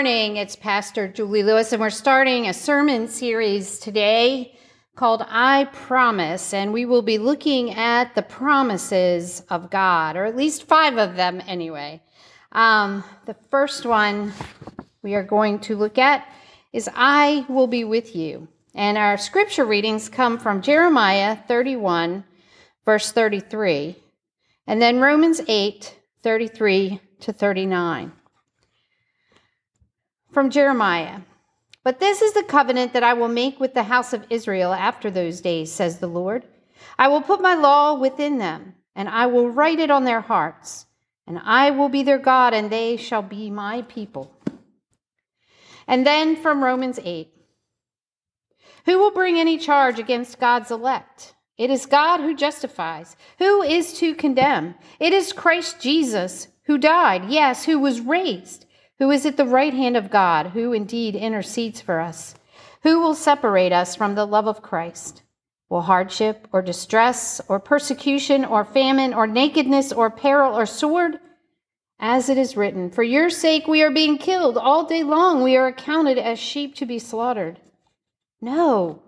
[0.00, 0.38] Morning.
[0.38, 4.56] It's Pastor Julie Lewis, and we're starting a sermon series today
[4.96, 6.54] called I Promise.
[6.54, 11.16] And we will be looking at the promises of God, or at least five of
[11.16, 12.00] them anyway.
[12.52, 14.32] Um, the first one
[15.02, 16.26] we are going to look at
[16.72, 18.48] is I will be with you.
[18.74, 22.24] And our scripture readings come from Jeremiah 31,
[22.86, 23.96] verse 33,
[24.66, 28.12] and then Romans 8, 33 to 39
[30.32, 31.20] from Jeremiah.
[31.82, 35.10] But this is the covenant that I will make with the house of Israel after
[35.10, 36.44] those days, says the Lord.
[36.98, 40.86] I will put my law within them, and I will write it on their hearts,
[41.26, 44.32] and I will be their God, and they shall be my people.
[45.86, 47.32] And then from Romans 8
[48.84, 51.34] Who will bring any charge against God's elect?
[51.56, 53.16] It is God who justifies.
[53.38, 54.74] Who is to condemn?
[54.98, 58.66] It is Christ Jesus who died, yes, who was raised
[59.00, 62.34] who is at the right hand of God, who indeed intercedes for us.
[62.82, 65.22] Who will separate us from the love of Christ?
[65.70, 71.18] Will hardship or distress or persecution or famine or nakedness or peril or sword?
[71.98, 75.56] As it is written, For your sake we are being killed all day long, we
[75.56, 77.58] are accounted as sheep to be slaughtered.
[78.42, 79.02] No.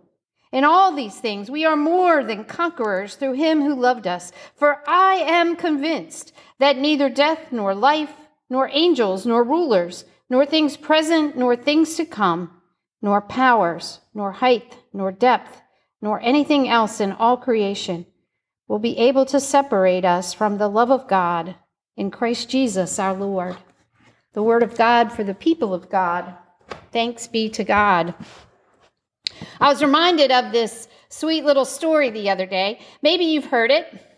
[0.52, 4.32] In all these things, we are more than conquerors through him who loved us.
[4.54, 8.12] For I am convinced that neither death nor life,
[8.52, 12.50] nor angels, nor rulers, nor things present, nor things to come,
[13.00, 15.62] nor powers, nor height, nor depth,
[16.02, 18.04] nor anything else in all creation
[18.68, 21.54] will be able to separate us from the love of God
[21.96, 23.56] in Christ Jesus our Lord.
[24.34, 26.34] The word of God for the people of God.
[26.92, 28.14] Thanks be to God.
[29.60, 32.80] I was reminded of this sweet little story the other day.
[33.00, 34.11] Maybe you've heard it.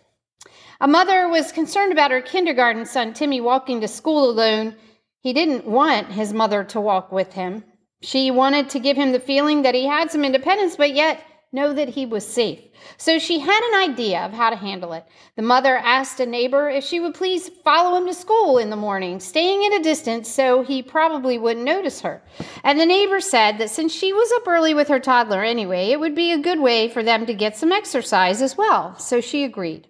[0.81, 4.75] A mother was concerned about her kindergarten son, Timmy, walking to school alone.
[5.21, 7.65] He didn't want his mother to walk with him.
[8.03, 11.73] She wanted to give him the feeling that he had some independence, but yet know
[11.73, 12.59] that he was safe.
[12.99, 15.07] So she had an idea of how to handle it.
[15.37, 18.77] The mother asked a neighbor if she would please follow him to school in the
[18.77, 22.23] morning, staying at a distance so he probably wouldn't notice her.
[22.65, 26.01] And the neighbor said that since she was up early with her toddler anyway, it
[26.01, 28.99] would be a good way for them to get some exercise as well.
[28.99, 29.87] So she agreed.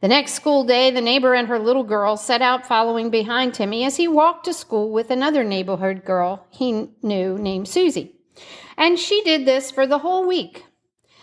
[0.00, 3.84] The next school day, the neighbor and her little girl set out following behind Timmy
[3.84, 8.14] as he walked to school with another neighborhood girl he knew named Susie.
[8.76, 10.64] And she did this for the whole week.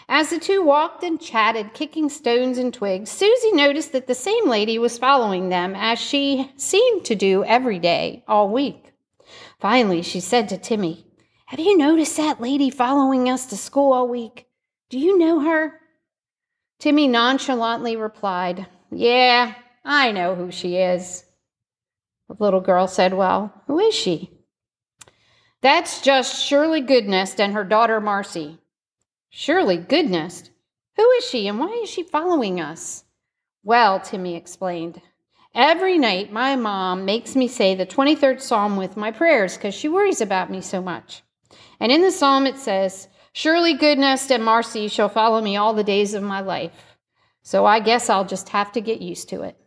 [0.10, 4.50] As the two walked and chatted, kicking stones and twigs, Susie noticed that the same
[4.50, 8.92] lady was following them as she seemed to do every day all week.
[9.58, 11.08] Finally, she said to Timmy,
[11.46, 14.48] Have you noticed that lady following us to school all week?
[14.90, 15.80] Do you know her?
[16.80, 21.26] Timmy nonchalantly replied, Yeah, I know who she is.
[22.28, 24.32] The little girl said, Well, who is she?
[25.62, 28.60] That's just Shirley Goodness and her daughter Marcy.
[29.30, 30.50] Shirley Goodness?
[30.96, 33.04] Who is she and why is she following us?
[33.64, 35.02] Well, Timmy explained,
[35.54, 39.90] every night my mom makes me say the 23rd Psalm with my prayers because she
[39.90, 41.24] worries about me so much.
[41.80, 45.84] And in the Psalm it says, Surely goodness and mercy shall follow me all the
[45.84, 46.96] days of my life.
[47.44, 49.58] So I guess I'll just have to get used to it.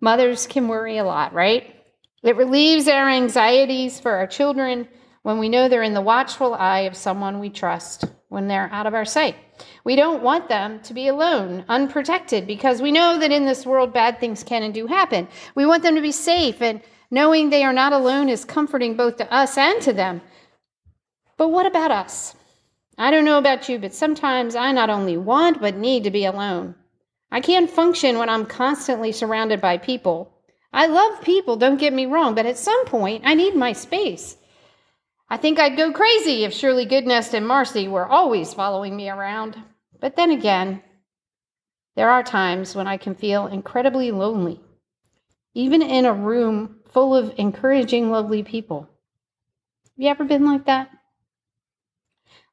[0.00, 1.76] Mothers can worry a lot, right?
[2.22, 4.88] It relieves our anxieties for our children
[5.20, 8.86] when we know they're in the watchful eye of someone we trust when they're out
[8.86, 9.36] of our sight.
[9.84, 13.92] We don't want them to be alone, unprotected, because we know that in this world
[13.92, 15.28] bad things can and do happen.
[15.54, 16.80] We want them to be safe, and
[17.10, 20.22] knowing they are not alone is comforting both to us and to them.
[21.40, 22.34] But what about us?
[22.98, 26.26] I don't know about you, but sometimes I not only want but need to be
[26.26, 26.74] alone.
[27.32, 30.34] I can't function when I'm constantly surrounded by people.
[30.70, 34.36] I love people, don't get me wrong, but at some point I need my space.
[35.30, 39.56] I think I'd go crazy if Shirley Goodness and Marcy were always following me around.
[39.98, 40.82] But then again,
[41.96, 44.60] there are times when I can feel incredibly lonely,
[45.54, 48.80] even in a room full of encouraging, lovely people.
[48.80, 50.90] Have you ever been like that?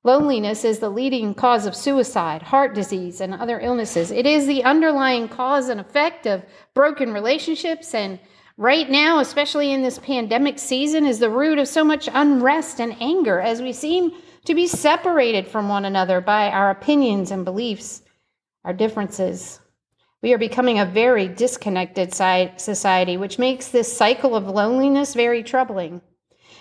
[0.08, 4.10] Loneliness is the leading cause of suicide, heart disease, and other illnesses.
[4.10, 7.94] It is the underlying cause and effect of broken relationships.
[7.94, 8.18] And
[8.56, 12.96] right now, especially in this pandemic season, is the root of so much unrest and
[13.02, 14.14] anger as we seem
[14.46, 18.02] to be separated from one another by our opinions and beliefs,
[18.64, 19.60] our differences.
[20.22, 26.02] We are becoming a very disconnected society, which makes this cycle of loneliness very troubling.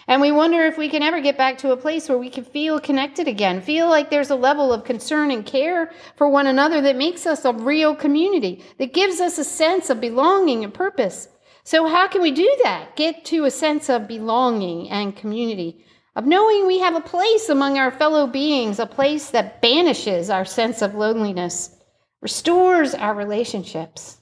[0.08, 2.44] And we wonder if we can ever get back to a place where we can
[2.44, 6.81] feel connected again, feel like there's a level of concern and care for one another
[6.82, 11.29] that makes us a real community, that gives us a sense of belonging and purpose.
[11.64, 12.94] So, how can we do that?
[12.94, 17.76] Get to a sense of belonging and community, of knowing we have a place among
[17.76, 21.76] our fellow beings, a place that banishes our sense of loneliness,
[22.23, 24.19] restores our relationships,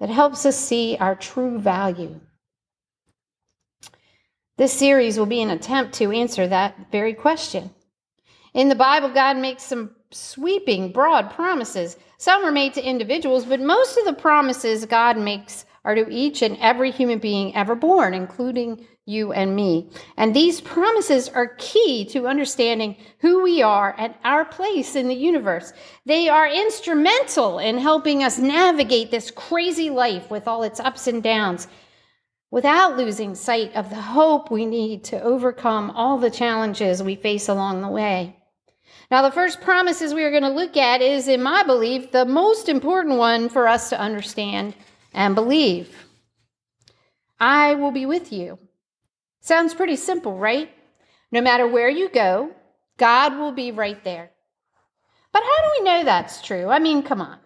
[0.00, 2.18] that helps us see our true value.
[4.62, 7.72] This series will be an attempt to answer that very question.
[8.54, 11.96] In the Bible, God makes some sweeping, broad promises.
[12.16, 16.42] Some are made to individuals, but most of the promises God makes are to each
[16.42, 19.90] and every human being ever born, including you and me.
[20.16, 25.14] And these promises are key to understanding who we are and our place in the
[25.16, 25.72] universe.
[26.06, 31.20] They are instrumental in helping us navigate this crazy life with all its ups and
[31.20, 31.66] downs
[32.52, 37.48] without losing sight of the hope we need to overcome all the challenges we face
[37.48, 38.36] along the way.
[39.10, 42.26] Now, the first promises we are going to look at is, in my belief, the
[42.26, 44.74] most important one for us to understand
[45.14, 46.06] and believe.
[47.40, 48.58] I will be with you.
[49.40, 50.70] Sounds pretty simple, right?
[51.30, 52.50] No matter where you go,
[52.98, 54.30] God will be right there.
[55.32, 56.68] But how do we know that's true?
[56.68, 57.38] I mean, come on.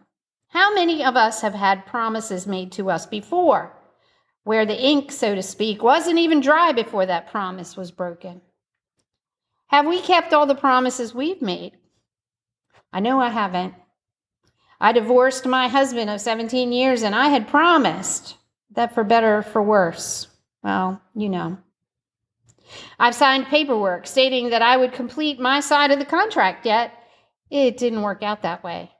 [0.49, 3.76] How many of us have had promises made to us before?
[4.47, 8.41] Where the ink, so to speak, wasn't even dry before that promise was broken?
[9.67, 11.73] Have we kept all the promises we've made?
[12.93, 13.75] I know I haven't.
[14.81, 18.37] I divorced my husband of 17 years and I had promised
[18.71, 20.29] that for better or for worse.
[20.63, 21.59] Well, you know.
[23.01, 26.93] I've signed paperwork stating that I would complete my side of the contract, yet
[27.51, 28.93] it didn't work out that way.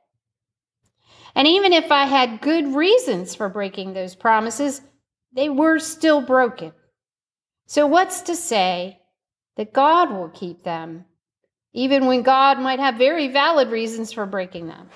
[1.35, 4.81] And even if I had good reasons for breaking those promises,
[5.37, 6.73] they were still broken.
[7.67, 8.99] So, what's to say
[9.55, 11.05] that God will keep them,
[11.73, 14.89] even when God might have very valid reasons for breaking them?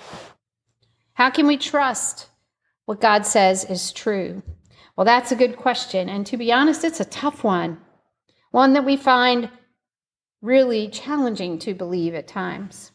[1.13, 2.27] How can we trust
[2.85, 4.41] what God says is true?
[4.97, 6.09] Well, that's a good question.
[6.09, 7.77] And to be honest, it's a tough one,
[8.49, 9.47] one that we find
[10.41, 12.91] really challenging to believe at times.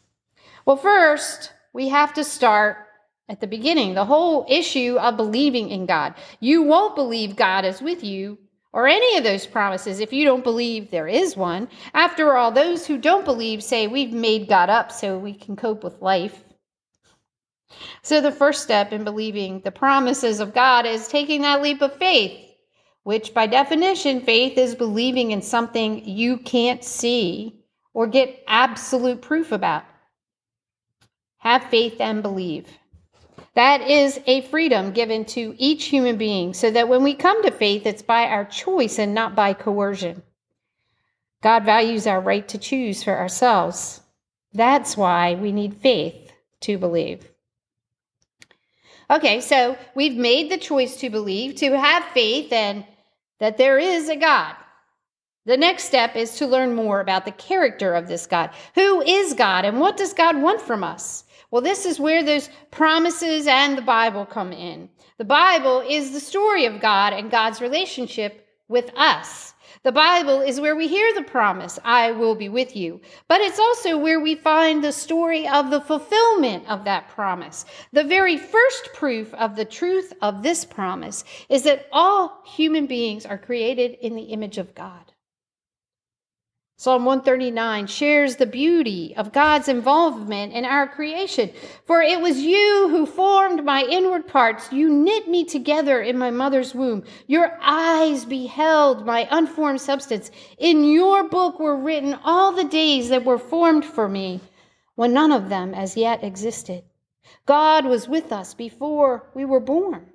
[0.65, 2.86] Well, first, we have to start
[3.29, 6.15] at the beginning, the whole issue of believing in God.
[6.39, 8.37] You won't believe God is with you
[8.71, 11.67] or any of those promises if you don't believe there is one.
[11.93, 15.83] After all, those who don't believe say we've made God up so we can cope
[15.83, 16.43] with life.
[18.01, 21.93] So, the first step in believing the promises of God is taking that leap of
[21.97, 22.39] faith,
[23.03, 27.59] which by definition, faith is believing in something you can't see
[27.93, 29.83] or get absolute proof about.
[31.39, 32.67] Have faith and believe.
[33.53, 37.51] That is a freedom given to each human being so that when we come to
[37.51, 40.21] faith, it's by our choice and not by coercion.
[41.41, 44.01] God values our right to choose for ourselves.
[44.53, 46.31] That's why we need faith
[46.61, 47.27] to believe.
[49.09, 52.85] Okay, so we've made the choice to believe, to have faith, and
[53.39, 54.55] that there is a God.
[55.45, 58.49] The next step is to learn more about the character of this God.
[58.75, 61.23] Who is God, and what does God want from us?
[61.49, 64.89] Well, this is where those promises and the Bible come in.
[65.17, 69.53] The Bible is the story of God and God's relationship with us.
[69.83, 72.99] The Bible is where we hear the promise, I will be with you.
[73.29, 77.63] But it's also where we find the story of the fulfillment of that promise.
[77.93, 83.25] The very first proof of the truth of this promise is that all human beings
[83.25, 85.13] are created in the image of God.
[86.79, 91.49] Psalm 139 shares the beauty of God's involvement in our creation.
[91.85, 94.71] For it was you who formed my inward parts.
[94.71, 97.03] You knit me together in my mother's womb.
[97.25, 100.29] Your eyes beheld my unformed substance.
[100.59, 104.39] In your book were written all the days that were formed for me,
[104.93, 106.83] when none of them as yet existed.
[107.47, 110.13] God was with us before we were born.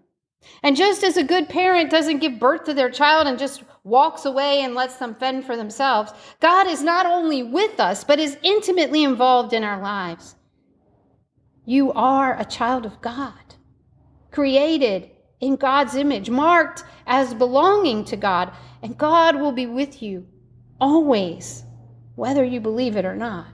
[0.62, 4.25] And just as a good parent doesn't give birth to their child and just walks
[4.25, 8.38] away and lets them fend for themselves, God is not only with us, but is
[8.42, 10.37] intimately involved in our lives.
[11.64, 13.54] You are a child of God,
[14.30, 20.26] created in God's image, marked as belonging to God, and God will be with you
[20.80, 21.64] always,
[22.16, 23.46] whether you believe it or not.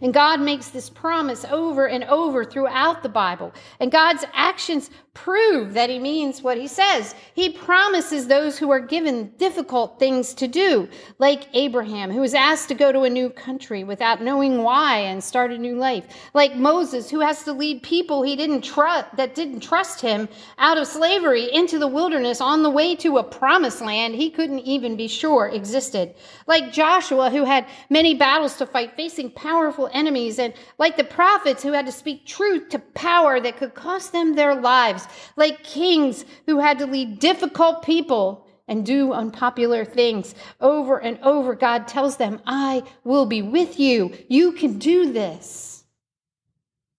[0.00, 3.52] And God makes this promise over and over throughout the Bible.
[3.78, 7.16] And God's actions prove that he means what he says.
[7.34, 10.88] He promises those who are given difficult things to do,
[11.18, 15.22] like Abraham, who was asked to go to a new country without knowing why and
[15.22, 19.34] start a new life, like Moses, who has to lead people he didn't trust that
[19.34, 23.80] didn't trust him out of slavery into the wilderness on the way to a promised
[23.80, 26.14] land he couldn't even be sure existed,
[26.46, 31.64] like Joshua, who had many battles to fight, facing powerful enemies, and like the prophets
[31.64, 35.64] who had to speak truth to power that could cost them their lives lives, like
[35.64, 40.34] kings who had to lead difficult people and do unpopular things.
[40.60, 44.12] Over and over, God tells them, I will be with you.
[44.28, 45.84] You can do this.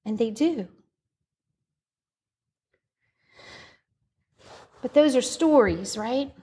[0.05, 0.67] And they do.
[4.81, 6.33] But those are stories, right?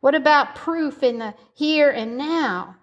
[0.00, 2.76] What about proof in the here and now?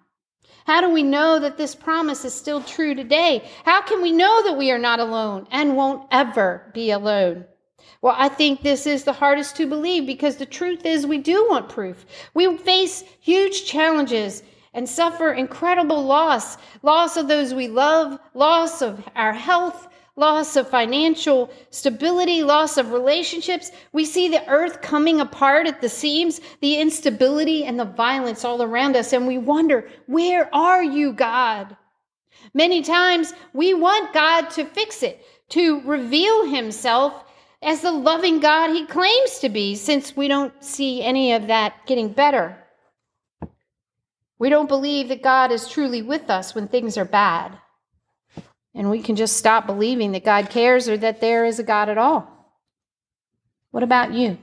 [0.66, 3.48] How do we know that this promise is still true today?
[3.64, 7.44] How can we know that we are not alone and won't ever be alone?
[8.02, 11.46] Well, I think this is the hardest to believe because the truth is we do
[11.48, 12.04] want proof.
[12.34, 14.42] We face huge challenges
[14.74, 20.68] and suffer incredible loss loss of those we love, loss of our health, loss of
[20.68, 23.70] financial stability, loss of relationships.
[23.92, 28.62] We see the earth coming apart at the seams, the instability and the violence all
[28.62, 31.76] around us, and we wonder, where are you, God?
[32.54, 37.24] Many times we want God to fix it, to reveal himself
[37.60, 41.74] as the loving God he claims to be, since we don't see any of that
[41.86, 42.56] getting better.
[44.38, 47.58] We don't believe that God is truly with us when things are bad
[48.76, 51.88] and we can just stop believing that God cares or that there is a God
[51.88, 52.30] at all.
[53.70, 54.38] What about you?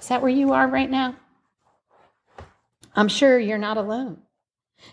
[0.00, 1.16] Is that where you are right now?
[2.94, 4.18] I'm sure you're not alone.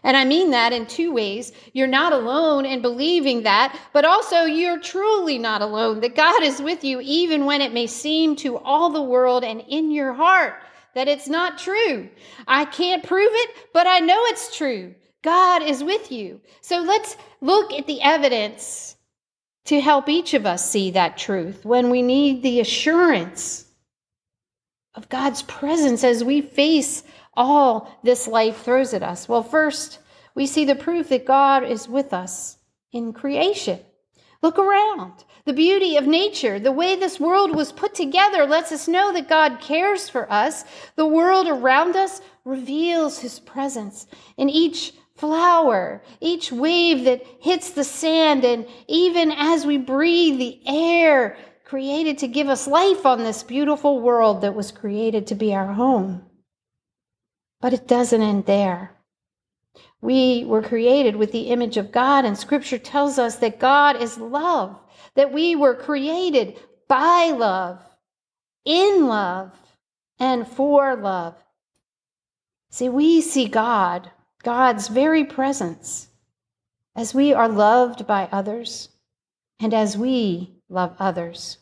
[0.04, 1.52] And I mean that in two ways.
[1.74, 6.62] You're not alone in believing that, but also you're truly not alone, that God is
[6.62, 10.56] with you even when it may seem to all the world and in your heart
[10.94, 12.10] that it's not true.
[12.48, 14.96] I can't prove it, but I know it's true.
[15.24, 16.42] God is with you.
[16.62, 18.96] So let's look at the evidence
[19.66, 23.66] to help each of us see that truth when we need the assurance
[24.96, 27.04] of God's presence as we face
[27.36, 29.30] all this life throws at us.
[29.30, 30.00] Well, first,
[30.36, 32.58] we see the proof that God is with us
[32.92, 33.80] in creation.
[34.42, 35.24] Look around.
[35.46, 39.30] The beauty of nature, the way this world was put together, lets us know that
[39.30, 40.66] God cares for us.
[40.96, 47.84] The world around us reveals his presence in each flower, each wave that hits the
[47.84, 53.44] sand, and even as we breathe the air created to give us life on this
[53.44, 56.24] beautiful world that was created to be our home.
[57.62, 58.96] But it doesn't end there.
[60.02, 64.18] We were created with the image of God, and Scripture tells us that God is
[64.18, 64.76] love,
[65.14, 67.80] that we were created by love,
[68.66, 69.52] in love,
[70.20, 71.36] and for love.
[72.72, 74.10] See, we see God
[74.42, 76.08] God's very presence
[76.96, 78.90] as we are loved by others
[79.60, 81.58] and as we love others.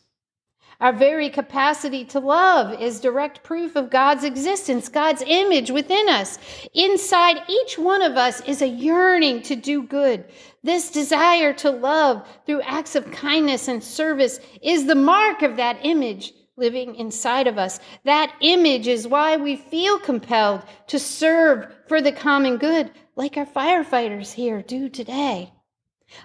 [0.80, 6.38] Our very capacity to love is direct proof of God's existence, God's image within us.
[6.72, 10.24] Inside each one of us is a yearning to do good.
[10.62, 15.80] This desire to love through acts of kindness and service is the mark of that
[15.82, 17.80] image living inside of us.
[18.04, 23.46] That image is why we feel compelled to serve for the common good, like our
[23.46, 25.52] firefighters here do today.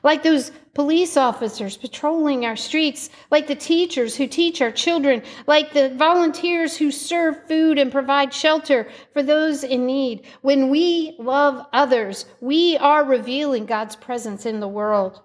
[0.04, 5.72] Like those police officers patrolling our streets, like the teachers who teach our children, like
[5.72, 10.26] the volunteers who serve food and provide shelter for those in need.
[10.42, 15.22] When we love others, we are revealing God's presence in the world.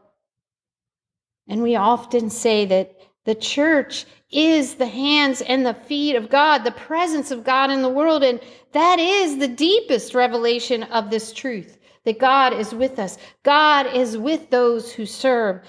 [1.49, 6.63] And we often say that the church is the hands and the feet of God,
[6.63, 8.23] the presence of God in the world.
[8.23, 8.41] And
[8.73, 13.19] that is the deepest revelation of this truth that God is with us.
[13.43, 15.63] God is with those who serve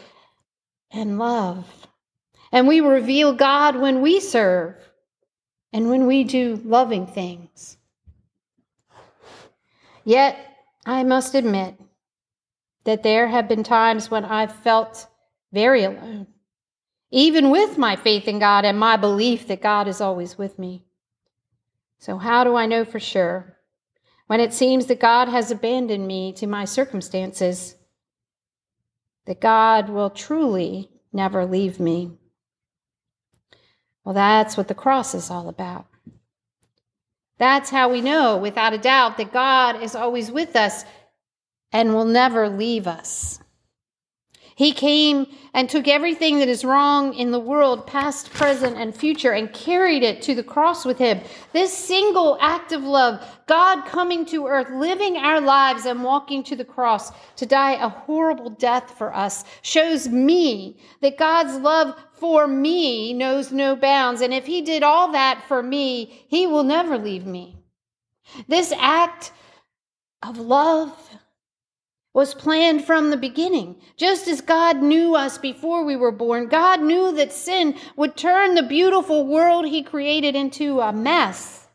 [0.91, 1.87] and love.
[2.51, 4.75] And we reveal God when we serve
[5.73, 7.77] and when we do loving things.
[10.03, 10.37] Yet,
[10.85, 11.75] I must admit
[12.83, 15.07] that there have been times when I've felt
[15.53, 16.27] very alone
[17.11, 20.83] even with my faith in God and my belief that God is always with me.
[21.99, 23.57] So, how do I know for sure?
[24.27, 27.75] When it seems that God has abandoned me to my circumstances,
[29.25, 32.11] that God will truly never leave me.
[34.03, 35.85] Well, that's what the cross is all about.
[37.37, 40.85] That's how we know, without a doubt, that God is always with us
[41.71, 43.39] and will never leave us.
[44.55, 49.31] He came and took everything that is wrong in the world, past, present, and future,
[49.31, 51.21] and carried it to the cross with him.
[51.53, 56.55] This single act of love, God coming to earth, living our lives, and walking to
[56.55, 62.47] the cross to die a horrible death for us, shows me that God's love for
[62.47, 64.21] me knows no bounds.
[64.21, 67.57] And if he did all that for me, he will never leave me.
[68.47, 69.31] This act
[70.23, 70.93] of love
[72.13, 73.75] was planned from the beginning.
[73.95, 78.55] Just as God knew us before we were born, God knew that sin would turn
[78.55, 81.67] the beautiful world He created into a mess.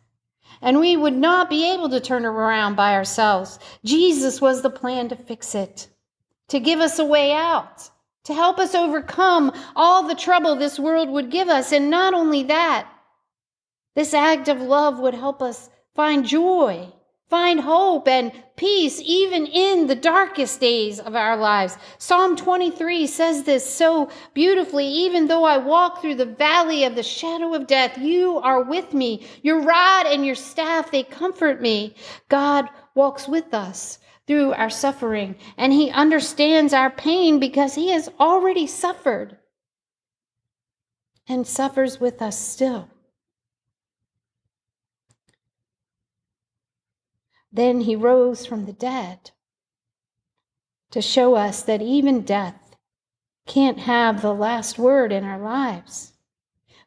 [0.61, 3.59] And we would not be able to turn around by ourselves.
[3.85, 5.89] Jesus was the plan to fix it,
[6.49, 7.91] to give us a way out,
[8.25, 11.73] to help us overcome all the trouble this world would give us.
[11.73, 12.89] And not only that,
[13.95, 16.93] this act of love would help us find joy
[17.29, 21.77] find hope and peace even in the darkest days of our lives.
[21.99, 27.03] Psalm 23 says this so beautifully even though I walk through the valley of the
[27.03, 29.27] shadow of death, you are with me.
[29.43, 31.95] Your rod and your staff, they comfort me.
[32.29, 38.09] God walks with us through our suffering, and He understands our pain because He has
[38.19, 39.37] already suffered
[41.29, 42.89] and suffers with us still.
[47.53, 49.31] Then he rose from the dead
[50.91, 52.77] to show us that even death
[53.47, 56.16] can't have the last word in our lives.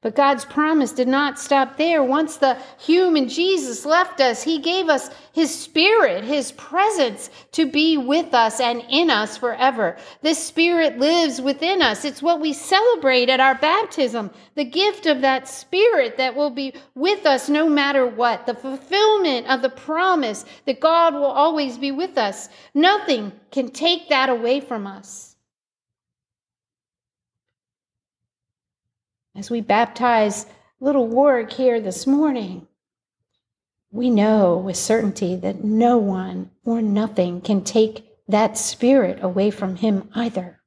[0.02, 2.02] But God's promise did not stop there.
[2.02, 7.98] Once the human Jesus left us, he gave us his spirit, his presence to be
[7.98, 9.98] with us and in us forever.
[10.22, 12.06] This spirit lives within us.
[12.06, 16.74] It's what we celebrate at our baptism, the gift of that spirit that will be
[16.96, 21.92] with us no matter what, the fulfillment of the promise that God will always be
[21.92, 22.48] with us.
[22.74, 25.29] Nothing can take that away from us.
[29.40, 30.46] As we baptize
[30.82, 32.68] little Warwick here this morning,
[33.90, 39.78] we know with certainty that no one or nothing can take that spirit away from
[39.78, 40.59] him either.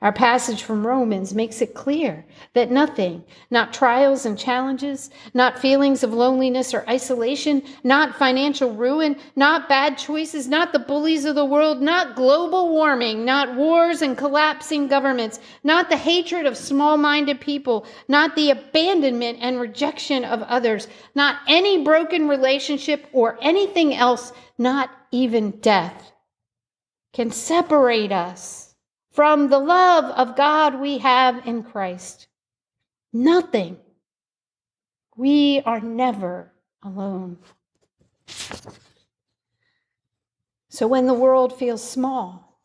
[0.00, 6.04] Our passage from Romans makes it clear that nothing, not trials and challenges, not feelings
[6.04, 11.44] of loneliness or isolation, not financial ruin, not bad choices, not the bullies of the
[11.44, 17.40] world, not global warming, not wars and collapsing governments, not the hatred of small minded
[17.40, 24.32] people, not the abandonment and rejection of others, not any broken relationship or anything else,
[24.58, 26.12] not even death,
[27.12, 28.67] can separate us
[29.18, 32.28] from the love of God we have in Christ.
[33.12, 33.76] Nothing.
[35.16, 36.52] We are never
[36.84, 37.38] alone.
[40.68, 42.60] So when the world feels small,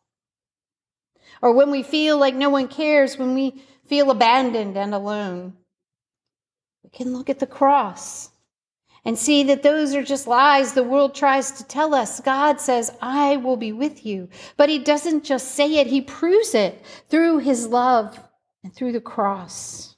[1.42, 5.54] or when we feel like no one cares, when we feel abandoned and alone,
[6.84, 8.30] we can look at the cross
[9.04, 12.20] and see that those are just lies the world tries to tell us.
[12.20, 14.28] God says, I will be with you.
[14.56, 18.18] But He doesn't just say it, He proves it through His love
[18.62, 19.96] and through the cross.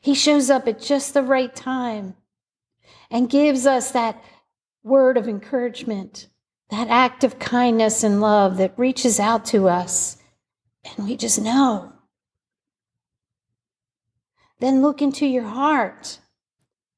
[0.00, 2.16] He shows up at just the right time
[3.10, 4.22] and gives us that
[4.82, 6.28] word of encouragement,
[6.70, 10.18] that act of kindness and love that reaches out to us.
[10.84, 11.92] And we just know.
[14.58, 16.18] Then look into your heart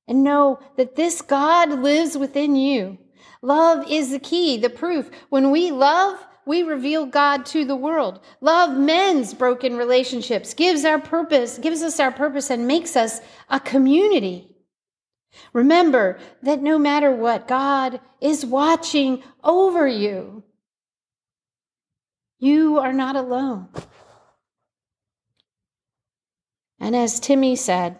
[0.07, 2.99] and know that this God lives within you.
[3.43, 5.11] Love is the key, the proof.
[5.29, 8.21] When we love, we reveal God to the world.
[8.40, 13.61] Love mends broken relationships, gives our purpose, gives us our purpose and makes us a
[13.61, 14.51] community.
[15.53, 20.45] Remember that no matter what, God is watching over you.
[22.38, 23.69] You are not alone.
[26.79, 27.99] And as Timmy said,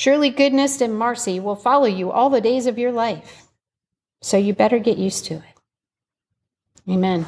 [0.00, 3.48] Surely goodness and mercy will follow you all the days of your life.
[4.22, 5.42] So you better get used to it.
[6.88, 7.26] Amen.